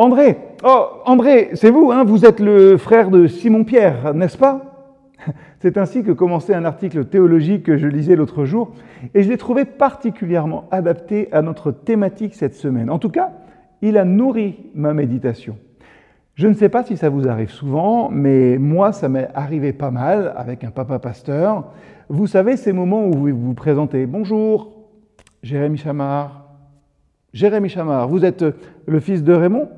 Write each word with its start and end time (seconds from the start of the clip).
André, 0.00 0.38
oh 0.62 0.86
André, 1.06 1.50
c'est 1.54 1.70
vous, 1.70 1.90
hein, 1.90 2.04
vous 2.04 2.24
êtes 2.24 2.38
le 2.38 2.76
frère 2.76 3.10
de 3.10 3.26
Simon-Pierre, 3.26 4.14
n'est-ce 4.14 4.38
pas? 4.38 4.94
C'est 5.58 5.76
ainsi 5.76 6.04
que 6.04 6.12
commençait 6.12 6.54
un 6.54 6.64
article 6.64 7.06
théologique 7.06 7.64
que 7.64 7.76
je 7.76 7.88
lisais 7.88 8.14
l'autre 8.14 8.44
jour, 8.44 8.70
et 9.12 9.24
je 9.24 9.28
l'ai 9.28 9.36
trouvé 9.36 9.64
particulièrement 9.64 10.68
adapté 10.70 11.28
à 11.32 11.42
notre 11.42 11.72
thématique 11.72 12.36
cette 12.36 12.54
semaine. 12.54 12.90
En 12.90 13.00
tout 13.00 13.08
cas, 13.08 13.32
il 13.82 13.98
a 13.98 14.04
nourri 14.04 14.70
ma 14.72 14.94
méditation. 14.94 15.58
Je 16.36 16.46
ne 16.46 16.54
sais 16.54 16.68
pas 16.68 16.84
si 16.84 16.96
ça 16.96 17.08
vous 17.08 17.26
arrive 17.26 17.50
souvent, 17.50 18.08
mais 18.08 18.56
moi, 18.56 18.92
ça 18.92 19.08
m'est 19.08 19.28
arrivé 19.34 19.72
pas 19.72 19.90
mal 19.90 20.32
avec 20.36 20.62
un 20.62 20.70
papa 20.70 21.00
pasteur. 21.00 21.72
Vous 22.08 22.28
savez, 22.28 22.56
ces 22.56 22.72
moments 22.72 23.04
où 23.04 23.14
vous 23.14 23.36
vous 23.36 23.54
présentez, 23.54 24.06
bonjour, 24.06 24.74
Jérémy 25.42 25.76
Chamard. 25.76 26.44
Jérémy 27.32 27.68
Chamard, 27.68 28.06
vous 28.06 28.24
êtes 28.24 28.44
le 28.86 29.00
fils 29.00 29.24
de 29.24 29.32
Raymond? 29.32 29.68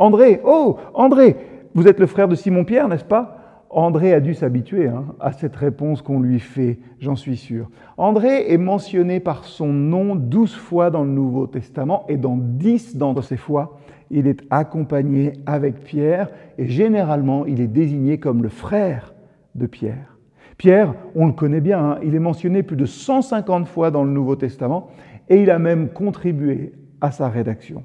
André, 0.00 0.40
oh, 0.46 0.78
André, 0.94 1.36
vous 1.74 1.86
êtes 1.86 2.00
le 2.00 2.06
frère 2.06 2.26
de 2.26 2.34
Simon-Pierre, 2.34 2.88
n'est-ce 2.88 3.04
pas? 3.04 3.66
André 3.68 4.14
a 4.14 4.20
dû 4.20 4.32
s'habituer 4.32 4.88
hein, 4.88 5.04
à 5.20 5.32
cette 5.32 5.54
réponse 5.54 6.00
qu'on 6.00 6.20
lui 6.20 6.40
fait, 6.40 6.78
j'en 7.00 7.16
suis 7.16 7.36
sûr. 7.36 7.68
André 7.98 8.50
est 8.50 8.56
mentionné 8.56 9.20
par 9.20 9.44
son 9.44 9.66
nom 9.66 10.16
douze 10.16 10.54
fois 10.54 10.88
dans 10.88 11.04
le 11.04 11.10
Nouveau 11.10 11.46
Testament 11.46 12.06
et 12.08 12.16
dans 12.16 12.38
dix 12.38 12.96
d'entre 12.96 13.22
ces 13.22 13.36
fois, 13.36 13.78
il 14.10 14.26
est 14.26 14.40
accompagné 14.48 15.34
avec 15.44 15.84
Pierre 15.84 16.30
et 16.56 16.66
généralement 16.66 17.44
il 17.44 17.60
est 17.60 17.68
désigné 17.68 18.18
comme 18.18 18.42
le 18.42 18.48
frère 18.48 19.12
de 19.54 19.66
Pierre. 19.66 20.16
Pierre, 20.56 20.94
on 21.14 21.26
le 21.26 21.34
connaît 21.34 21.60
bien, 21.60 21.78
hein, 21.78 21.98
il 22.02 22.14
est 22.14 22.20
mentionné 22.20 22.62
plus 22.62 22.76
de 22.76 22.86
150 22.86 23.68
fois 23.68 23.90
dans 23.90 24.04
le 24.04 24.10
Nouveau 24.10 24.34
Testament 24.34 24.88
et 25.28 25.42
il 25.42 25.50
a 25.50 25.58
même 25.58 25.90
contribué 25.90 26.72
à 27.02 27.10
sa 27.10 27.28
rédaction. 27.28 27.84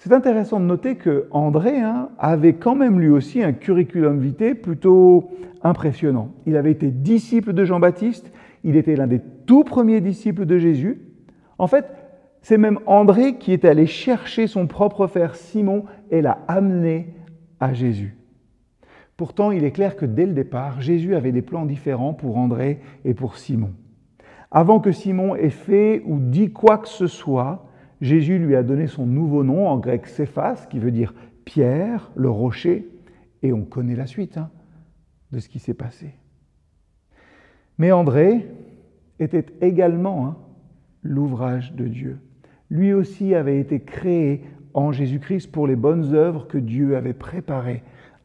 C'est 0.00 0.14
intéressant 0.14 0.60
de 0.60 0.64
noter 0.64 0.96
que 0.96 1.26
André 1.30 1.78
hein, 1.78 2.08
avait 2.18 2.54
quand 2.54 2.74
même 2.74 2.98
lui 2.98 3.10
aussi 3.10 3.42
un 3.42 3.52
curriculum 3.52 4.18
vitae 4.18 4.54
plutôt 4.54 5.30
impressionnant. 5.62 6.32
Il 6.46 6.56
avait 6.56 6.70
été 6.70 6.90
disciple 6.90 7.52
de 7.52 7.66
Jean-Baptiste, 7.66 8.32
il 8.64 8.76
était 8.76 8.96
l'un 8.96 9.06
des 9.06 9.20
tout 9.44 9.62
premiers 9.62 10.00
disciples 10.00 10.46
de 10.46 10.56
Jésus. 10.56 11.02
En 11.58 11.66
fait, 11.66 11.84
c'est 12.40 12.56
même 12.56 12.78
André 12.86 13.34
qui 13.34 13.52
est 13.52 13.66
allé 13.66 13.84
chercher 13.84 14.46
son 14.46 14.66
propre 14.66 15.06
frère 15.06 15.36
Simon 15.36 15.84
et 16.10 16.22
l'a 16.22 16.38
amené 16.48 17.12
à 17.60 17.74
Jésus. 17.74 18.16
Pourtant, 19.18 19.50
il 19.50 19.64
est 19.64 19.70
clair 19.70 19.96
que 19.96 20.06
dès 20.06 20.24
le 20.24 20.32
départ, 20.32 20.80
Jésus 20.80 21.14
avait 21.14 21.30
des 21.30 21.42
plans 21.42 21.66
différents 21.66 22.14
pour 22.14 22.38
André 22.38 22.80
et 23.04 23.12
pour 23.12 23.36
Simon. 23.36 23.72
Avant 24.50 24.80
que 24.80 24.92
Simon 24.92 25.36
ait 25.36 25.50
fait 25.50 26.02
ou 26.06 26.18
dit 26.18 26.52
quoi 26.52 26.78
que 26.78 26.88
ce 26.88 27.06
soit, 27.06 27.66
Jésus 28.00 28.38
lui 28.38 28.56
a 28.56 28.62
donné 28.62 28.86
son 28.86 29.06
nouveau 29.06 29.44
nom 29.44 29.68
en 29.68 29.78
grec 29.78 30.06
Céphas, 30.06 30.66
qui 30.70 30.78
veut 30.78 30.90
dire 30.90 31.14
Pierre, 31.44 32.10
le 32.14 32.30
rocher, 32.30 32.88
et 33.42 33.52
on 33.52 33.62
connaît 33.62 33.96
la 33.96 34.06
suite 34.06 34.38
hein, 34.38 34.50
de 35.32 35.38
ce 35.38 35.48
qui 35.48 35.58
s'est 35.58 35.74
passé. 35.74 36.14
Mais 37.78 37.92
André 37.92 38.46
était 39.18 39.46
également 39.60 40.26
hein, 40.26 40.36
l'ouvrage 41.02 41.74
de 41.74 41.86
Dieu. 41.86 42.18
Lui 42.70 42.92
aussi 42.92 43.34
avait 43.34 43.58
été 43.58 43.80
créé 43.80 44.44
en 44.74 44.92
Jésus-Christ 44.92 45.50
pour 45.50 45.66
les 45.66 45.76
bonnes 45.76 46.14
œuvres 46.14 46.46
que 46.46 46.58
Dieu 46.58 46.96
avait 46.96 47.14
préparées 47.14 47.82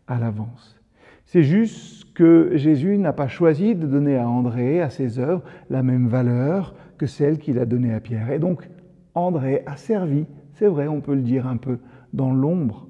à 0.08 0.20
l'avance. 0.20 0.80
C'est 1.26 1.44
juste 1.44 2.14
que 2.14 2.52
Jésus 2.56 2.98
n'a 2.98 3.14
pas 3.14 3.28
choisi 3.28 3.76
de 3.76 3.88
donner 3.88 4.18
à 4.18 4.30
André, 4.30 4.82
à 4.82 4.90
ses 4.90 5.20
œuvres, 5.20 5.44
la 5.70 5.84
même 5.84 6.08
valeur 6.08 6.76
que 6.98 7.08
celle 7.08 7.40
qu'il 7.40 7.60
a 7.60 7.66
donnée 7.66 7.94
à 7.94 8.00
Pierre. 8.00 8.32
Et 8.32 8.40
donc, 8.40 8.70
André 9.16 9.64
a 9.66 9.78
servi, 9.78 10.26
c'est 10.54 10.68
vrai, 10.68 10.88
on 10.88 11.02
peut 11.02 11.16
le 11.16 11.22
dire 11.22 11.48
un 11.48 11.58
peu, 11.58 11.80
dans 12.14 12.34
l'ombre 12.34 12.88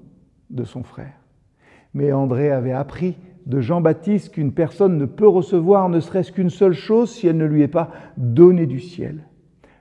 de 0.50 0.64
son 0.64 0.84
frère. 0.84 1.14
Mais 1.94 2.12
André 2.12 2.52
avait 2.52 2.74
appris 2.74 3.16
de 3.46 3.62
Jean-Baptiste 3.62 4.34
qu'une 4.34 4.52
personne 4.52 4.98
ne 4.98 5.06
peut 5.06 5.28
recevoir 5.28 5.88
ne 5.90 6.00
serait-ce 6.00 6.32
qu'une 6.32 6.50
seule 6.50 6.74
chose 6.74 7.12
si 7.12 7.28
elle 7.28 7.38
ne 7.38 7.46
lui 7.46 7.62
est 7.62 7.68
pas 7.68 7.92
donnée 8.18 8.66
du 8.66 8.80
ciel. 8.80 9.28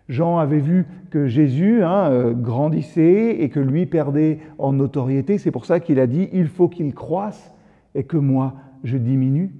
Jean 0.08 0.38
avait 0.38 0.60
vu 0.60 0.86
que 1.10 1.26
Jésus 1.26 1.82
hein, 1.82 2.10
euh, 2.10 2.34
grandissait 2.34 3.40
et 3.40 3.48
que 3.48 3.60
lui 3.60 3.86
perdait 3.86 4.38
en 4.58 4.74
notoriété. 4.74 5.38
C'est 5.38 5.50
pour 5.50 5.64
ça 5.64 5.80
qu'il 5.80 5.98
a 5.98 6.06
dit, 6.06 6.28
il 6.32 6.48
faut 6.48 6.68
qu'il 6.68 6.94
croisse 6.94 7.54
et 7.94 8.04
que 8.04 8.18
moi, 8.18 8.54
je 8.82 8.98
diminue. 8.98 9.54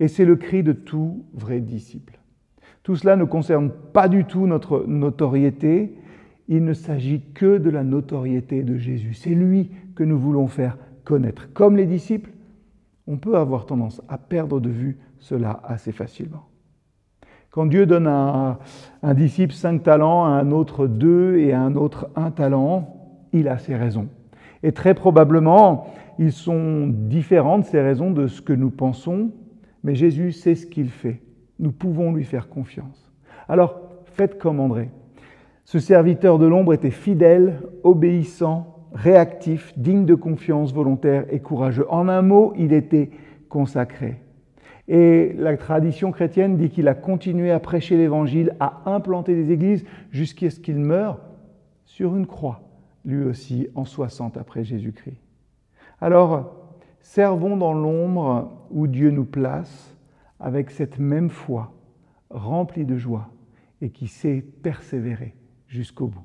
Et 0.00 0.08
c'est 0.08 0.26
le 0.26 0.36
cri 0.36 0.62
de 0.62 0.72
tout 0.72 1.24
vrai 1.32 1.60
disciple. 1.60 2.18
Tout 2.82 2.96
cela 2.96 3.16
ne 3.16 3.24
concerne 3.24 3.70
pas 3.92 4.08
du 4.08 4.24
tout 4.24 4.46
notre 4.46 4.84
notoriété. 4.86 5.96
Il 6.48 6.64
ne 6.64 6.72
s'agit 6.72 7.22
que 7.34 7.58
de 7.58 7.70
la 7.70 7.84
notoriété 7.84 8.62
de 8.62 8.76
Jésus. 8.76 9.14
C'est 9.14 9.30
lui 9.30 9.70
que 9.94 10.02
nous 10.02 10.18
voulons 10.18 10.48
faire 10.48 10.76
connaître. 11.04 11.52
Comme 11.52 11.76
les 11.76 11.86
disciples, 11.86 12.30
on 13.06 13.16
peut 13.16 13.36
avoir 13.36 13.66
tendance 13.66 14.02
à 14.08 14.18
perdre 14.18 14.60
de 14.60 14.68
vue 14.68 14.98
cela 15.18 15.60
assez 15.64 15.92
facilement. 15.92 16.46
Quand 17.50 17.66
Dieu 17.66 17.86
donne 17.86 18.06
à 18.06 18.58
un 19.02 19.14
disciple 19.14 19.52
cinq 19.52 19.82
talents, 19.82 20.24
à 20.24 20.30
un 20.30 20.50
autre 20.50 20.86
deux 20.86 21.36
et 21.36 21.52
à 21.52 21.60
un 21.60 21.76
autre 21.76 22.08
un 22.16 22.30
talent, 22.30 22.96
il 23.32 23.46
a 23.46 23.58
ses 23.58 23.76
raisons. 23.76 24.08
Et 24.62 24.72
très 24.72 24.94
probablement, 24.94 25.86
ils 26.18 26.32
sont 26.32 26.86
différentes, 26.86 27.66
ces 27.66 27.80
raisons, 27.80 28.10
de 28.10 28.26
ce 28.26 28.40
que 28.40 28.52
nous 28.52 28.70
pensons, 28.70 29.30
mais 29.84 29.94
Jésus 29.94 30.32
sait 30.32 30.54
ce 30.54 30.66
qu'il 30.66 30.88
fait. 30.88 31.20
Nous 31.58 31.72
pouvons 31.72 32.12
lui 32.12 32.24
faire 32.24 32.48
confiance. 32.48 33.12
Alors, 33.48 33.80
faites 34.04 34.38
comme 34.38 34.60
André. 34.60 34.90
Ce 35.64 35.78
serviteur 35.78 36.38
de 36.38 36.46
l'ombre 36.46 36.74
était 36.74 36.90
fidèle, 36.90 37.62
obéissant, 37.82 38.88
réactif, 38.92 39.72
digne 39.76 40.04
de 40.04 40.14
confiance, 40.14 40.72
volontaire 40.72 41.24
et 41.30 41.40
courageux. 41.40 41.86
En 41.88 42.08
un 42.08 42.22
mot, 42.22 42.52
il 42.56 42.72
était 42.72 43.10
consacré. 43.48 44.20
Et 44.88 45.32
la 45.38 45.56
tradition 45.56 46.10
chrétienne 46.10 46.56
dit 46.56 46.68
qu'il 46.68 46.88
a 46.88 46.94
continué 46.94 47.50
à 47.50 47.60
prêcher 47.60 47.96
l'Évangile, 47.96 48.54
à 48.60 48.82
implanter 48.86 49.34
des 49.34 49.52
églises 49.52 49.84
jusqu'à 50.10 50.50
ce 50.50 50.60
qu'il 50.60 50.78
meure 50.78 51.20
sur 51.84 52.16
une 52.16 52.26
croix, 52.26 52.62
lui 53.04 53.24
aussi 53.24 53.68
en 53.74 53.84
60 53.84 54.36
après 54.36 54.64
Jésus-Christ. 54.64 55.20
Alors, 56.00 56.56
servons 57.00 57.56
dans 57.56 57.72
l'ombre 57.72 58.66
où 58.70 58.86
Dieu 58.86 59.10
nous 59.10 59.24
place 59.24 59.91
avec 60.42 60.72
cette 60.72 60.98
même 60.98 61.30
foi, 61.30 61.72
remplie 62.28 62.84
de 62.84 62.96
joie 62.96 63.30
et 63.80 63.90
qui 63.90 64.08
sait 64.08 64.42
persévérer 64.62 65.34
jusqu'au 65.68 66.08
bout. 66.08 66.24